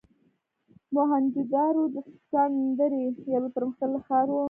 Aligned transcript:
موهنچودارو 0.93 1.83
د 1.93 1.95
سند 2.29 2.57
درې 2.79 3.01
یو 3.33 3.43
پرمختللی 3.55 3.99
ښار 4.07 4.27
و. 4.31 4.35